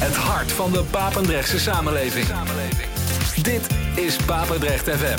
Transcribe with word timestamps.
Het 0.00 0.16
hart 0.16 0.52
van 0.52 0.72
de 0.72 0.82
Papendrechtse 0.90 1.58
samenleving. 1.58 2.26
Dit 3.42 3.66
is 3.94 4.16
Papendrecht 4.16 4.88
FM. 4.88 5.18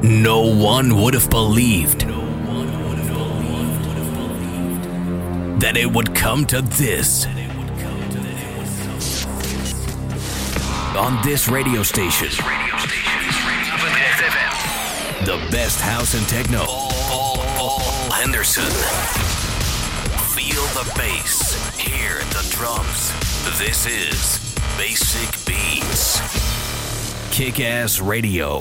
No 0.00 0.40
one 0.40 0.94
would 0.94 1.14
have 1.14 1.28
believed 1.28 2.04
that 5.58 5.76
it 5.76 5.92
would 5.92 6.14
come 6.14 6.44
to 6.44 6.62
this. 6.62 7.26
On 10.96 11.18
this 11.22 11.48
radio 11.48 11.82
station. 11.82 12.28
The 15.24 15.38
best 15.50 15.80
house 15.80 16.16
and 16.16 16.28
techno. 16.28 16.64
Paul 16.64 18.10
Henderson. 18.10 19.35
Feel 20.56 20.82
the 20.84 20.90
bass. 20.96 21.76
Hear 21.76 22.14
the 22.30 22.56
drums. 22.56 23.12
This 23.58 23.84
is 23.84 24.54
Basic 24.78 25.44
Beats. 25.44 26.18
Kick 27.30 27.60
Ass 27.60 28.00
Radio. 28.00 28.58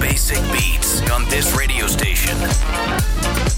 Basic 0.00 0.40
beats 0.52 1.00
on 1.10 1.24
this 1.28 1.56
radio 1.56 1.86
station. 1.86 3.53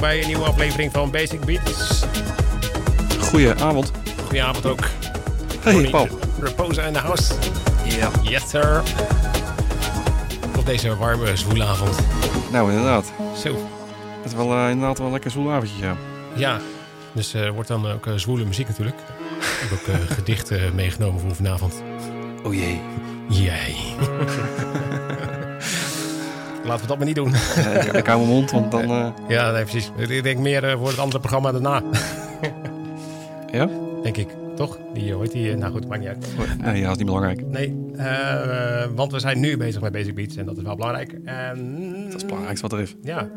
Welkom 0.00 0.18
bij 0.18 0.20
een 0.20 0.26
nieuwe 0.26 0.44
aflevering 0.44 0.92
van 0.92 1.10
Basic 1.10 1.40
Beats. 1.44 2.04
Goedenavond. 3.18 3.92
Goedenavond 4.22 4.66
ook. 4.66 4.88
Hey 5.60 5.90
Paul. 5.90 6.08
Reposa 6.40 6.82
in 6.82 6.92
de 6.92 6.98
house. 6.98 7.34
Ja. 7.84 8.10
Yes 8.22 8.48
sir. 8.48 8.82
Op 10.58 10.66
deze 10.66 10.96
warme 10.96 11.36
zwoelavond. 11.36 11.98
Nou, 12.52 12.70
inderdaad. 12.70 13.12
Zo, 13.36 13.54
Het 14.16 14.30
is 14.30 14.34
wel 14.34 14.52
eh, 14.52 14.70
inderdaad 14.70 14.98
wel 14.98 15.06
een 15.06 15.12
lekker 15.12 15.30
zwoel 15.30 15.50
avondje, 15.50 15.82
ja. 15.82 15.96
ja. 16.34 16.60
Dus 17.12 17.34
er 17.34 17.52
wordt 17.52 17.68
dan 17.68 17.90
ook 17.90 18.06
eh, 18.06 18.14
zwoele 18.14 18.44
muziek 18.44 18.68
natuurlijk. 18.68 18.96
Ik 19.62 19.68
heb 19.70 19.72
ook 19.72 20.10
gedichten 20.16 20.74
meegenomen 20.74 21.20
voor 21.20 21.34
vanavond. 21.34 21.82
Oh 22.44 22.54
jee. 22.54 22.80
Jij. 23.28 23.74
Laten 26.64 26.80
we 26.82 26.86
dat 26.88 26.96
maar 26.96 27.06
niet 27.06 27.14
doen. 27.16 27.32
ik, 27.86 27.92
ik 27.92 28.06
hou 28.06 28.18
mijn 28.18 28.32
mond, 28.32 28.50
want 28.50 28.70
dan... 28.70 28.82
eh, 28.82 29.08
Ja, 29.28 29.50
nee, 29.50 29.62
precies. 29.62 29.90
Ik 30.08 30.22
denk 30.22 30.38
meer 30.38 30.64
eh, 30.68 30.76
voor 30.78 30.88
het 30.88 30.98
andere 30.98 31.18
programma 31.20 31.52
daarna. 31.52 31.82
ja? 33.58 33.68
Denk 34.02 34.16
ik. 34.16 34.28
Toch? 34.56 34.78
Die, 34.94 35.12
hoort 35.12 35.32
die, 35.32 35.50
eh, 35.50 35.56
nou 35.56 35.72
goed, 35.72 35.88
maakt 35.88 36.00
niet 36.00 36.08
uit. 36.08 36.26
Nee, 36.62 36.76
ja, 36.76 36.82
dat 36.82 36.90
is 36.90 36.96
niet 36.96 37.06
belangrijk. 37.06 37.46
Nee, 37.46 37.76
eh, 37.96 38.84
want 38.94 39.12
we 39.12 39.18
zijn 39.20 39.40
nu 39.40 39.56
bezig 39.56 39.80
met 39.80 39.92
Basic 39.92 40.14
Beats 40.14 40.36
en 40.36 40.46
dat 40.46 40.56
is 40.56 40.62
wel 40.62 40.76
belangrijk. 40.76 41.12
En, 41.24 41.78
Dat 42.04 42.06
is 42.08 42.12
het 42.14 42.26
belangrijkste 42.26 42.68
wat 42.68 42.78
er 42.78 42.84
is. 42.84 42.94
Ja. 43.02 43.28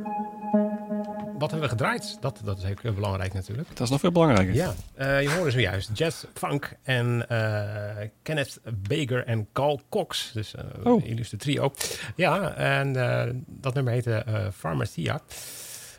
Wat 1.44 1.52
hebben 1.52 1.70
we 1.70 1.76
gedraaid? 1.76 2.18
Dat, 2.22 2.42
dat 2.44 2.58
is 2.58 2.64
eh, 2.64 2.94
belangrijk 2.94 3.34
natuurlijk. 3.34 3.68
Dat 3.68 3.80
is 3.80 3.90
nog 3.90 4.00
veel 4.00 4.12
belangrijker. 4.12 4.54
Ja, 4.56 4.74
eh, 4.94 5.22
je 5.22 5.30
hoorde 5.30 5.52
zojuist 5.52 5.90
jazz, 5.94 6.24
funk 6.34 6.74
en 6.84 7.30
eh, 7.30 8.08
Kenneth 8.22 8.60
Baker 8.88 9.26
en 9.26 9.48
Carl 9.54 9.82
Cox. 9.90 10.32
Dus 10.34 10.56
eh 10.56 10.64
Oh. 10.84 11.02
een 11.04 11.08
illustre 11.10 11.38
trio. 11.38 11.74
Ja, 12.16 12.54
en 12.56 12.94
dat 13.48 13.74
nummer 13.74 13.94
heette 13.94 14.26
Pharmacia. 14.58 15.22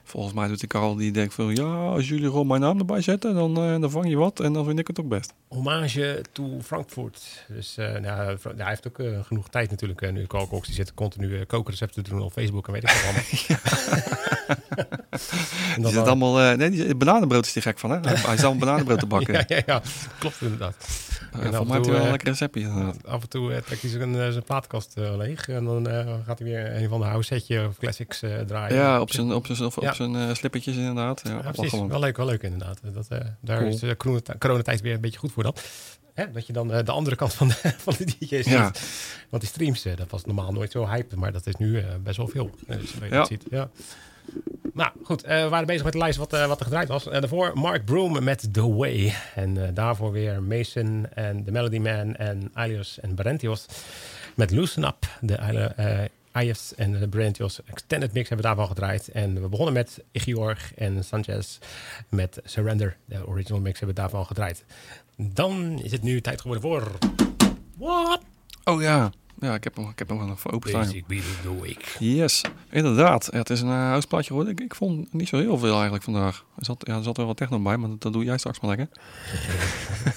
Volgens 0.07 0.35
mij 0.35 0.49
doet 0.49 0.59
die 0.61 0.69
Karel 0.69 0.95
die 0.95 1.13
denkt 1.13 1.35
van... 1.35 1.55
Ja, 1.55 1.87
als 1.87 2.09
jullie 2.09 2.25
gewoon 2.27 2.47
mijn 2.47 2.61
naam 2.61 2.79
erbij 2.79 3.01
zetten, 3.01 3.35
dan, 3.35 3.57
eh, 3.57 3.81
dan 3.81 3.91
vang 3.91 4.09
je 4.09 4.17
wat. 4.17 4.41
En 4.41 4.53
dan 4.53 4.65
vind 4.65 4.79
ik 4.79 4.87
het 4.87 5.01
ook 5.01 5.09
best. 5.09 5.33
Hommage 5.49 6.25
to 6.33 6.59
Frankfurt. 6.63 7.45
Dus 7.49 7.77
eh, 7.77 7.99
nou, 7.99 8.39
Fra- 8.39 8.53
hij 8.57 8.69
heeft 8.69 8.87
ook 8.87 8.99
eh, 8.99 9.25
genoeg 9.25 9.49
tijd 9.49 9.71
natuurlijk. 9.71 10.13
nu 10.13 10.27
Carl 10.27 10.49
Cox 10.49 10.67
die 10.67 10.77
zit 10.77 10.95
continu 10.95 11.45
kookrecepten 11.45 12.03
te 12.03 12.11
doen 12.11 12.21
op 12.23 12.33
Facebook 12.33 12.67
en 12.67 12.73
weet 12.73 12.83
ik 12.83 12.89
wat 12.89 13.03
allemaal. 13.05 13.23
En 15.77 15.83
Die 15.83 15.91
zit 15.91 16.07
allemaal... 16.07 16.57
nee, 16.57 16.71
die, 16.71 16.95
bananenbrood 16.95 17.47
is 17.47 17.53
die 17.53 17.63
gek 17.63 17.79
van, 17.79 17.91
hè? 17.91 17.99
Hij, 18.29 18.37
zal 18.37 18.53
een 18.53 18.59
bananenbrood 18.59 18.99
te 18.99 19.07
bakken. 19.07 19.35
ja, 19.35 19.45
ja, 19.47 19.63
ja, 19.67 19.83
klopt 20.19 20.41
inderdaad. 20.41 20.77
En 21.33 21.41
en 21.41 21.51
mij 21.51 21.77
heeft 21.77 21.85
hij 21.85 21.95
wel 21.95 22.05
een 22.05 22.11
lekker 22.11 22.29
receptje. 22.29 22.93
Af 23.05 23.23
en 23.23 23.29
toe 23.29 23.63
trekt 23.67 23.83
hij 23.83 23.91
zijn, 23.91 24.15
zijn 24.15 24.43
plaatkast 24.45 24.95
leeg. 24.97 25.49
En 25.49 25.65
dan 25.65 25.87
gaat 26.27 26.39
hij 26.39 26.49
weer 26.49 26.77
een 26.77 26.89
van 26.89 27.01
de 27.01 27.07
house 27.07 27.35
setje 27.35 27.67
of 27.67 27.79
classics 27.79 28.23
draaien. 28.47 28.77
Ja, 28.77 29.01
op 29.01 29.13
zijn, 29.13 29.33
op 29.33 29.47
zijn, 29.47 29.65
op, 29.65 29.77
Ja. 29.81 29.94
Op 30.01 30.11
zijn 30.13 30.29
eh, 30.29 30.35
slippertjes 30.35 30.77
inderdaad. 30.77 31.23
Ja, 31.25 31.51
precies. 31.53 31.81
Wel 31.87 31.99
leuk, 32.01 32.17
wel 32.17 32.27
leuk 32.27 32.43
inderdaad. 32.43 32.81
Dat, 32.95 33.09
eh, 33.09 33.19
daar 33.41 33.59
Cool. 33.59 33.71
is 33.71 33.79
de 33.81 33.97
corona- 33.97 34.37
coronatijd 34.39 34.81
weer 34.81 34.95
een 34.95 35.01
beetje 35.01 35.19
goed 35.19 35.33
voor 35.33 35.43
dan. 35.43 35.55
Hè, 36.15 36.31
dat 36.31 36.47
je 36.47 36.53
dan 36.53 36.73
eh, 36.73 36.85
de 36.85 36.93
andere 36.93 37.17
kant 37.17 37.35
van 37.35 37.49
de, 37.49 37.55
van 37.85 37.95
de 37.99 38.05
DJ's 38.05 38.47
Ja. 38.47 38.65
ziet. 38.67 38.83
Want 39.31 39.43
die 39.43 39.51
streams, 39.53 39.85
eh, 39.85 39.97
dat 39.97 40.11
was 40.11 40.25
normaal 40.25 40.53
nooit 40.53 40.71
zo 40.73 40.87
hype. 40.89 41.17
Maar 41.17 41.33
dat 41.33 41.47
is 41.47 41.55
nu 41.57 41.79
eh, 41.79 41.85
best 42.03 42.17
wel 42.17 42.29
veel. 42.29 42.51
Eh, 42.67 42.77
Dus 42.79 42.91
je 42.91 43.05
Ja. 43.05 43.09
dat 43.11 43.27
ziet. 43.27 43.45
Ja. 43.51 43.71
Nou 44.73 44.91
goed, 45.03 45.23
eh, 45.25 45.43
we 45.43 45.49
waren 45.49 45.67
bezig 45.67 45.85
met 45.85 45.93
de 45.93 45.99
lijst 45.99 46.19
wat, 46.19 46.33
eh, 46.33 46.47
wat 46.47 46.59
er 46.59 46.65
gedraaid 46.65 46.89
was. 46.89 47.07
Eh, 47.09 47.13
daarvoor 47.21 47.51
Mark 47.55 47.85
Broom 47.85 48.25
met 48.25 48.53
The 48.53 48.75
Way. 48.75 49.15
En 49.35 49.65
eh, 49.67 49.69
daarvoor 49.75 50.13
weer 50.13 50.43
Mason 50.43 51.07
en 51.15 51.45
The 51.45 51.51
Melody 51.51 51.79
Man 51.79 52.15
en 52.17 52.51
Alios 52.53 53.01
en 53.01 53.15
Barentios 53.15 53.67
met 54.35 54.51
Loosen 54.51 54.85
Up. 54.85 55.07
De 55.21 55.39
IS 56.41 56.75
en 56.75 56.93
de 56.93 57.09
Barentios 57.09 57.63
Extended 57.65 58.13
Mix 58.13 58.29
hebben 58.29 58.47
we 58.47 58.55
daarvan 58.55 58.77
gedraaid. 58.77 59.09
En 59.09 59.43
we 59.43 59.49
begonnen 59.49 59.75
met 59.75 60.05
Igiorg 60.13 60.75
en 60.75 61.05
Sanchez 61.05 61.59
met 62.09 62.41
Surrender. 62.45 62.97
De 63.05 63.27
original 63.27 63.61
mix 63.61 63.79
hebben 63.79 63.97
we 63.97 64.03
daarvan 64.03 64.27
gedraaid. 64.27 64.65
Dan 65.17 65.81
is 65.83 65.93
het 65.93 66.03
nu 66.03 66.21
tijd 66.21 66.41
geworden 66.41 66.63
voor... 66.63 66.99
What? 67.79 68.21
Oh 68.65 68.83
ja. 68.83 69.13
Ja, 69.45 69.55
ik 69.55 69.65
heb 69.65 69.77
hem, 69.77 69.89
ik 69.89 69.99
heb 69.99 70.09
hem 70.09 70.19
wel 70.19 70.27
nog 70.27 70.53
openstaan. 70.53 70.81
Basic 70.83 71.07
Beat 71.07 71.23
of 71.23 71.39
the 71.43 71.61
Week. 71.61 71.97
Yes, 71.99 72.41
inderdaad. 72.71 73.27
Het 73.33 73.51
is 73.51 73.61
een 73.61 73.69
uh, 73.69 73.75
huisplaatje 73.75 74.27
geworden. 74.27 74.53
Ik, 74.53 74.61
ik 74.61 74.75
vond 74.75 75.13
niet 75.13 75.29
zo 75.29 75.39
heel 75.39 75.59
veel 75.59 75.73
eigenlijk 75.75 76.05
vandaag. 76.05 76.45
Er 76.57 76.65
zat, 76.65 76.83
ja, 76.87 76.97
er 76.97 77.03
zat 77.03 77.17
wel 77.17 77.27
wat 77.27 77.37
techno 77.37 77.59
bij, 77.63 77.77
maar 77.77 77.89
dat, 77.89 78.01
dat 78.01 78.13
doe 78.13 78.25
jij 78.25 78.39
straks 78.39 78.61
maar 78.61 78.77
lekker. 78.77 78.89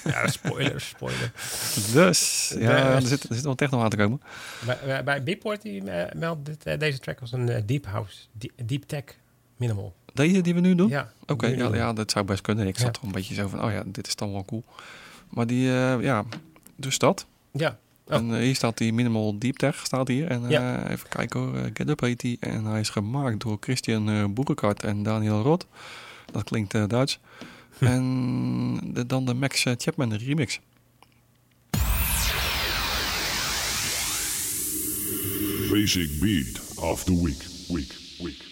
Ja, 0.04 0.28
spoiler, 0.28 0.82
spoiler. 0.82 1.32
Dus, 1.94 2.54
ja, 2.60 2.94
er 2.94 3.00
Dus. 3.00 3.10
zit, 3.10 3.30
er 3.30 3.36
zit 3.36 3.44
wel 3.44 3.56
techno 3.56 3.82
aan 3.82 3.90
te 3.90 3.98
komen. 3.98 4.22
Bij, 4.86 5.04
bij, 5.04 5.24
Beatport 5.24 5.62
die 5.62 5.84
meldt 6.16 6.46
dit, 6.46 6.66
eh, 6.66 6.80
deze 6.80 7.00
track 7.00 7.22
als 7.22 7.32
een 7.32 7.64
deep 7.66 7.86
house, 7.86 8.18
die- 8.32 8.52
deep 8.66 8.84
tech 8.84 9.04
minimal. 9.58 9.96
Deze 10.14 10.42
die 10.42 10.54
we 10.54 10.60
nu 10.60 10.76
doen? 10.76 10.90
Ja, 10.90 11.12
Oké, 11.26 11.48
ja, 11.48 11.76
ja, 11.76 11.94
dat 11.94 12.12
zou 12.12 12.26
best 12.26 12.42
kunnen. 12.42 12.68
Ik 12.68 12.78
zat 12.78 12.96
Ja. 12.96 13.02
er 13.02 13.08
een 13.08 13.12
beetje 13.14 13.34
zo 13.34 13.48
van, 13.48 13.64
oh 13.64 13.72
ja, 13.72 13.84
dit 13.86 14.08
is 14.08 14.16
dan 14.16 14.32
wel 14.32 14.46
cool. 14.46 14.64
Maar 15.30 15.48
die, 15.48 15.64
ja, 16.02 16.26
dus 16.76 16.98
dat. 16.98 17.26
Ja, 17.52 17.78
Oh. 18.10 18.14
En 18.16 18.34
eh, 18.34 18.40
hier 18.42 18.56
staat 18.56 18.78
die 18.78 18.94
Minimal 18.94 19.38
Deep 19.40 19.58
Tech, 19.58 19.86
staat 19.86 20.08
hier. 20.08 20.28
En 20.28 20.44
eh, 20.44 20.50
Ja. 20.50 20.90
even 20.90 21.10
kijken 21.10 21.40
hoor, 21.40 21.56
eh, 21.56 21.64
Get 21.74 21.90
Up 21.90 22.00
heet 22.00 22.20
die. 22.20 22.38
En 22.40 22.66
hij 22.66 22.80
is 22.80 22.90
gemaakt 22.90 23.40
door 23.42 23.58
Christian 23.60 24.34
Boerekart 24.34 24.84
en 24.84 25.04
Daniel 25.04 25.42
Rot. 25.42 25.68
Dat 26.32 26.44
klinkt 26.44 26.74
eh, 26.74 26.84
Duits. 26.88 27.20
Hm. 27.78 27.86
En 27.86 28.94
de, 28.94 29.06
dan 29.06 29.26
de 29.26 29.34
Max 29.34 29.66
Chapman 29.78 30.14
remix. 30.14 30.60
Basic 35.72 36.10
beat 36.22 36.76
of 36.78 37.04
the. 37.04 37.24
Week. 37.24 37.44
Week. 37.70 37.94
Week. 38.20 38.47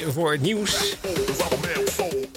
Tijd 0.00 0.12
voor 0.12 0.32
het 0.32 0.40
nieuws. 0.40 0.96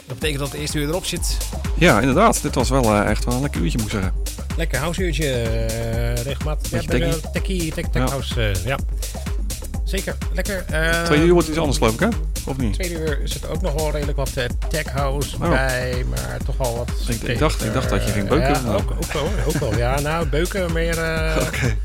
Dat 0.06 0.20
betekent 0.20 0.40
dat 0.40 0.52
het 0.52 0.60
eerste 0.62 0.78
uur 0.80 0.88
erop 0.88 1.06
zit. 1.06 1.38
Ja, 1.78 2.00
inderdaad. 2.00 2.42
Dit 2.42 2.56
was 2.56 2.70
wel 2.70 2.84
eh, 2.84 3.10
echt 3.10 3.26
wel 3.26 3.34
een 3.36 3.42
lekker 3.42 3.62
uurtje, 3.62 3.78
moet 3.78 3.88
ik 3.88 3.94
zeggen. 3.94 4.14
Lekker 4.58 4.80
houseuurtje, 4.80 5.32
eh 5.32 6.24
regelmatig. 6.24 6.72
Ja, 6.72 6.80
de 7.00 7.20
techie. 7.34 7.74
tech, 7.74 7.86
tech 7.92 8.02
Ja. 8.04 8.10
house, 8.10 8.42
eh, 8.50 8.66
ja. 8.66 8.78
Zeker, 9.84 10.18
lekker. 10.34 10.66
Tweede 11.06 11.26
uur 11.26 11.34
wordt 11.34 11.48
iets 11.48 11.58
anders, 11.58 11.78
geloof 11.78 11.94
ik, 11.94 12.00
hè? 12.00 12.08
Of 12.46 12.58
niet? 12.58 12.74
Tweede 12.74 13.00
uur 13.00 13.20
zit 13.24 13.48
ook 13.48 13.62
nog 13.62 13.74
wel 13.74 13.92
redelijk 13.92 14.18
wat 14.18 14.30
tech 14.70 14.92
house 14.92 15.36
Oh. 15.36 15.50
bij, 15.50 16.06
maar 16.10 16.38
toch 16.46 16.58
wel 16.58 16.76
wat... 16.78 16.90
Ik- 17.16 17.22
ik 17.24 17.40
dacht- 17.40 17.64
ik 17.64 17.74
dacht 17.74 17.90
dat 17.90 18.04
je 18.06 18.12
ging 18.12 18.28
beuken. 18.28 18.50
Ja, 18.66 18.74
ook, 18.74 18.92
ook 18.92 19.12
wel, 19.14 19.30
ook 19.48 19.54
wel. 19.60 19.78
Ja, 19.78 20.00
nou, 20.00 20.28
beuken 20.28 20.74
meer... 20.74 20.98
Oké. 21.48 21.76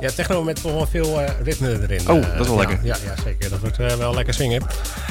Ja, 0.00 0.10
techno 0.10 0.42
met 0.42 0.62
toch 0.62 0.72
wel 0.72 0.86
veel 0.86 1.20
eh, 1.20 1.30
ritme 1.42 1.78
erin. 1.82 2.10
Oh, 2.10 2.16
Eh, 2.16 2.22
dat 2.36 2.40
is 2.40 2.46
wel 2.46 2.60
ja, 2.60 2.68
lekker. 2.68 2.86
Ja, 2.86 2.96
ja, 3.04 3.22
zeker. 3.24 3.50
Dat 3.50 3.60
wordt 3.60 3.78
eh, 3.78 3.94
wel 3.94 4.14
lekker 4.14 4.34
swingen. 4.34 4.62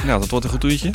Nou, 0.04 0.20
dat 0.20 0.28
wordt 0.28 0.44
een 0.44 0.50
goed 0.50 0.64
uurtje. 0.64 0.90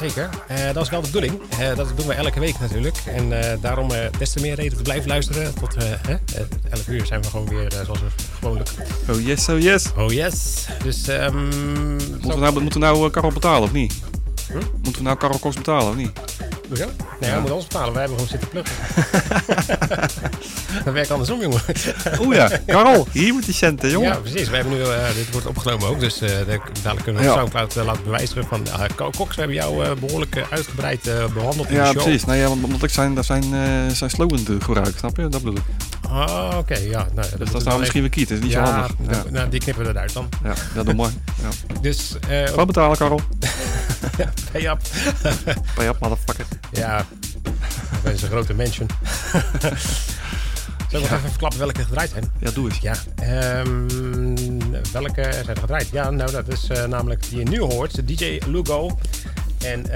Zeker. 0.00 0.28
Dat 0.72 0.82
is 0.84 0.90
wel 0.90 1.00
de 1.00 1.06
bedoeling. 1.06 1.40
Dat 1.76 1.92
doen 1.96 2.06
we 2.06 2.14
elke 2.14 2.40
week 2.40 2.60
natuurlijk. 2.60 2.96
En 3.06 3.32
daarom 3.60 3.88
des 4.18 4.30
te 4.30 4.40
meer 4.40 4.54
reden 4.54 4.76
te 4.76 4.82
blijven 4.82 5.08
luisteren. 5.08 5.54
Tot 5.54 5.74
eh, 5.74 5.82
hè, 5.82 6.12
eh, 6.12 6.44
11 6.70 6.88
uur 6.88 7.06
zijn 7.06 7.22
we 7.22 7.28
gewoon 7.28 7.48
weer 7.48 7.72
zoals 7.84 8.00
we 8.00 8.06
gewoonlijk. 8.38 8.68
Oh 9.10 9.20
yes, 9.20 9.48
oh 9.48 9.60
yes. 9.60 9.86
Oh 9.96 10.12
yes. 10.12 10.66
Dus 10.82 11.08
ehm 11.08 11.48
Moeten 11.96 12.28
we 12.28 12.36
nou, 12.36 12.60
moeten 12.60 12.80
we 12.80 12.86
nou 12.86 13.10
Karel 13.10 13.32
betalen, 13.32 13.62
of 13.62 13.72
niet? 13.72 13.94
Hm? 14.46 14.56
Moeten 14.56 14.94
we 14.94 15.02
nou 15.02 15.16
Karel 15.16 15.38
Koks 15.38 15.56
betalen, 15.56 15.88
of 15.88 15.96
niet? 15.96 16.10
Hoezo? 16.72 16.90
Nee, 17.20 17.30
hij 17.30 17.40
moet 17.40 17.50
ons 17.50 17.66
betalen. 17.66 17.92
Wij 17.94 18.02
hebben 18.06 18.18
gewoon 18.18 18.30
zitten 18.40 18.48
pluggen. 18.48 18.76
dat 20.84 20.94
werkt 20.94 21.10
andersom, 21.10 21.40
jongen. 21.40 21.60
Oeh 22.20 22.36
ja, 22.36 22.50
Karel, 22.66 23.06
hier 23.12 23.32
moet 23.32 23.44
die 23.44 23.54
centen, 23.54 23.90
jongen. 23.90 24.08
Ja, 24.08 24.16
precies. 24.16 24.48
We 24.48 24.54
hebben 24.56 24.72
nu, 24.72 24.80
eh, 24.82 25.14
dit 25.14 25.30
wordt 25.32 25.46
opgenomen 25.46 25.88
ook. 25.88 26.00
Dus 26.00 26.20
eh, 26.20 26.28
de- 26.28 26.60
dadelijk 26.82 27.02
kunnen 27.04 27.22
we 27.22 27.28
Ja. 27.28 27.34
Soundcloud 27.34 27.76
eh, 27.76 27.84
laten 27.84 28.04
bewijzen 28.04 28.44
van... 28.44 28.66
Uh, 28.66 28.84
Cox, 28.96 29.34
we 29.34 29.40
hebben 29.40 29.54
jou 29.56 29.84
eh, 29.84 29.90
behoorlijk 30.00 30.36
eh, 30.36 30.42
uitgebreid 30.50 31.06
eh, 31.06 31.24
behandeld 31.34 31.68
in 31.68 31.74
Ja, 31.74 31.82
de 31.84 31.90
show. 31.92 32.02
precies. 32.02 32.24
Nee, 32.24 32.40
ja, 32.40 32.48
want, 32.48 32.64
omdat 32.64 32.82
ik 32.82 32.90
zijn, 32.90 33.24
zijn, 33.24 33.42
eh, 33.54 33.94
zijn 33.94 34.10
slogan 34.10 34.46
gebruik, 34.62 34.98
snap 34.98 35.16
je? 35.16 35.28
Dat 35.28 35.42
bedoel 35.42 35.56
ik. 35.58 35.62
Ah, 36.12 36.58
oké. 36.58 36.74
ja, 36.76 37.06
nou, 37.14 37.28
ja, 37.30 37.36
Dus 37.36 37.50
dat 37.50 37.60
is 37.60 37.66
nou 37.66 37.78
misschien 37.78 38.00
weer 38.00 38.10
kiet, 38.10 38.28
dat 38.28 38.38
is 38.38 38.44
niet 38.44 38.52
ja, 38.52 38.66
zo 38.66 38.72
handig. 38.72 38.96
Ja, 39.10 39.30
Nou, 39.30 39.48
die 39.48 39.60
knippen 39.60 39.84
we 39.84 39.90
eruit 39.90 40.12
dan. 40.12 40.28
ja, 40.44 40.54
dat 40.74 40.84
doe 40.84 40.94
mooi. 40.94 41.12
Ja. 41.42 41.78
Dus, 41.80 42.14
eh 42.28 42.48
Wat 42.50 42.66
betalen, 42.66 42.96
Karel? 42.96 43.20
hey, 44.52 44.70
up. 44.70 44.80
Pay 45.74 45.86
up, 45.86 45.96
motherfucker. 46.00 46.44
ja, 46.72 47.06
dat 48.02 48.12
is 48.12 48.22
een 48.22 48.28
grote 48.28 48.54
mansion. 48.54 48.88
Zal 50.90 51.00
ik 51.00 51.08
nog 51.10 51.18
even 51.18 51.28
verklappen 51.28 51.58
welke 51.58 51.84
gedraaid 51.84 52.10
zijn? 52.10 52.32
Ja, 52.38 52.50
doe 52.50 52.68
eens. 52.68 52.78
Ja, 52.78 52.94
ehm, 53.16 53.86
welke 54.92 55.22
zijn 55.32 55.46
er 55.46 55.56
gedraaid? 55.56 55.88
Ja, 55.92 56.10
nou, 56.10 56.30
dat 56.30 56.48
is 56.48 56.68
eh, 56.68 56.84
namelijk 56.84 57.28
die 57.28 57.38
je 57.38 57.44
nu 57.44 57.60
hoort. 57.60 58.08
DJ 58.08 58.40
Lugo 58.46 58.98
en 59.64 59.86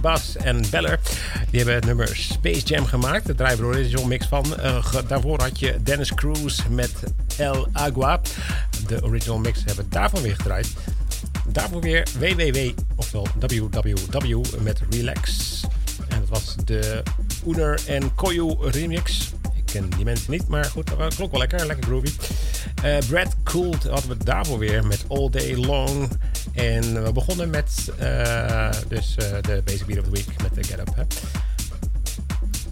Bas 0.00 0.36
en 0.36 0.64
Beller. 0.70 1.00
Die 1.50 1.58
hebben 1.58 1.74
het 1.74 1.84
nummer 1.84 2.16
Space 2.16 2.60
Jam 2.60 2.86
gemaakt. 2.86 3.26
Daar 3.26 3.36
draaien 3.36 3.56
we 3.56 3.62
de 3.62 3.68
original 3.68 4.06
mix 4.06 4.26
van. 4.26 4.60
Eh, 4.60 4.94
daarvoor 5.06 5.40
had 5.40 5.58
je 5.58 5.82
Dennis 5.82 6.14
Cruz 6.14 6.60
met 6.70 6.90
El 7.36 7.68
Agua. 7.72 8.20
De 8.86 9.02
original 9.02 9.38
mix 9.38 9.62
hebben 9.64 9.86
daarvan 9.88 10.22
weer 10.22 10.36
gedraaid. 10.36 10.68
Daarvoor 11.46 11.80
weer 11.80 12.06
WWW, 12.18 12.70
oftewel 12.96 13.26
WWW 13.38 14.60
met 14.60 14.80
Relax. 14.90 15.60
En 16.08 16.20
dat 16.20 16.28
was 16.28 16.56
de 16.64 17.02
Oener 17.46 17.80
en 17.86 18.14
Koyu 18.14 18.56
remix. 18.60 19.32
Ik 19.56 19.64
ken 19.64 19.90
die 19.96 20.04
mensen 20.04 20.30
niet, 20.30 20.48
maar 20.48 20.64
goed, 20.64 20.90
dat 20.98 21.14
klonk 21.14 21.30
wel 21.30 21.40
lekker. 21.40 21.66
Lekker 21.66 21.84
groovy. 21.84 22.12
Eh, 22.82 22.96
Brad 23.08 23.36
Cooled 23.42 23.82
hadden 23.82 24.18
we 24.18 24.24
daarvoor 24.24 24.58
weer 24.58 24.86
met 24.86 25.04
All 25.08 25.30
Day 25.30 25.56
Long. 25.56 26.08
En 26.54 27.04
we 27.04 27.12
begonnen 27.12 27.50
met 27.50 27.92
eh, 27.98 28.70
dus, 28.88 29.14
eh, 29.16 29.42
de 29.42 29.62
Basic 29.64 29.86
Beat 29.86 29.98
of 29.98 30.04
the 30.04 30.10
Week 30.10 30.42
met 30.42 30.54
de 30.54 30.62
Get 30.64 30.78
Up. 30.78 30.94
Hè. 30.94 31.02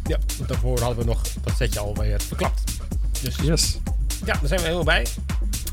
Ja, 0.06 0.18
daarvoor 0.46 0.80
hadden 0.80 0.98
we 0.98 1.04
nog 1.04 1.22
dat 1.42 1.56
setje 1.56 1.80
alweer 1.80 2.20
verklapt. 2.20 2.62
Dus 3.22 3.36
Yes. 3.42 3.78
ja, 4.24 4.32
daar 4.32 4.40
zijn 4.46 4.60
we 4.60 4.66
helemaal 4.66 4.84
bij. 4.84 5.06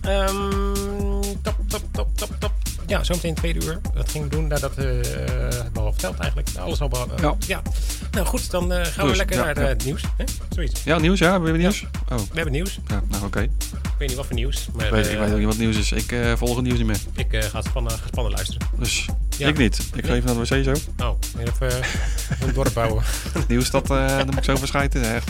Ehm, 0.01 1.21
top, 1.41 1.55
top, 1.67 1.83
top, 1.91 2.17
top, 2.17 2.35
top. 2.39 2.51
Ja, 2.87 3.03
zometeen 3.03 3.33
tweede 3.33 3.65
uur. 3.65 3.79
Wat 3.93 4.09
gingen 4.11 4.29
we 4.29 4.35
doen? 4.35 4.47
Nou, 4.47 4.61
dat 4.61 4.71
eh 4.77 4.83
hebben 4.85 5.73
we 5.73 5.79
al 5.79 5.91
verteld 5.91 6.17
eigenlijk. 6.19 6.49
Alles 6.59 6.81
al. 6.81 6.87
be- 6.87 7.05
eh, 7.21 7.31
Ja. 7.47 7.61
Nou 8.11 8.25
goed, 8.25 8.51
dan 8.51 8.73
eh, 8.73 8.85
gaan 8.85 9.07
we 9.09 9.15
lekker 9.15 9.35
ja, 9.37 9.43
naar 9.53 9.67
het 9.67 9.85
nieuws. 9.85 10.01
Hè? 10.17 10.23
Zoiets. 10.49 10.83
Ja, 10.83 10.97
nieuws, 10.97 11.19
ja? 11.19 11.31
Hebben 11.31 11.51
we 11.51 11.57
nieuws? 11.57 11.85
Oh, 12.09 12.17
We 12.17 12.23
hebben 12.33 12.51
nieuws. 12.53 12.79
ja, 12.87 13.01
nou 13.07 13.25
oké. 13.25 13.39
Ik 13.41 13.49
weet 13.97 14.07
niet 14.07 14.17
wat 14.17 14.25
voor 14.25 14.35
nieuws. 14.35 14.67
Maar 14.75 14.85
Ik, 14.85 14.91
weet, 14.91 15.07
ik 15.07 15.17
weet 15.17 15.31
ook 15.31 15.37
niet 15.37 15.45
wat 15.45 15.57
nieuws 15.57 15.77
is. 15.77 15.91
Ik 15.91 16.15
volg 16.35 16.55
het 16.55 16.65
nieuws 16.65 16.77
niet 16.77 16.87
meer. 16.87 16.99
ik 17.15 17.43
ga 17.43 17.61
spannen, 17.61 17.91
gespannen 17.91 18.33
luisteren. 18.33 18.67
Dus 18.79 19.05
Ja. 19.37 19.47
ik 19.47 19.57
niet. 19.57 19.79
Ik 19.95 20.05
ga 20.05 20.13
even 20.13 20.35
naar 20.35 20.45
de 20.45 20.55
wc 20.63 20.63
zo. 20.97 21.05
Oh, 21.05 21.19
even 21.39 21.81
een 22.47 22.53
dorp 22.53 22.73
bouwen. 22.73 23.03
Het 23.31 23.47
nieuws, 23.53 23.69
dat, 23.69 23.89
eh 23.91 24.17
dat 24.17 24.25
moet 24.25 24.37
ik 24.37 24.43
zo 24.43 24.55
verschijten. 24.55 25.13
Echt. 25.15 25.29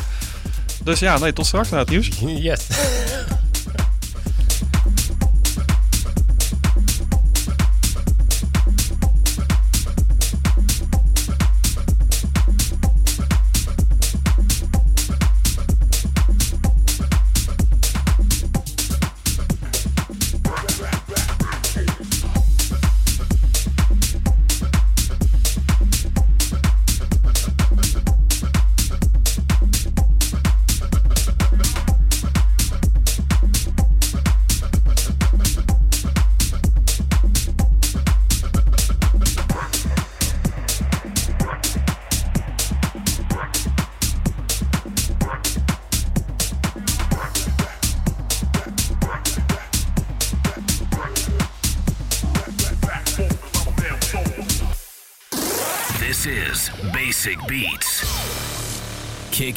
Dus 0.83 0.99
ja, 0.99 1.17
nee, 1.17 1.33
tot 1.33 1.45
straks 1.45 1.69
naar 1.69 1.79
het 1.79 1.89
nieuws. 1.89 2.07
yes. 2.49 2.67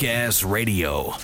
Kick 0.00 0.08
Ass 0.08 0.42
Radio. 0.42 1.12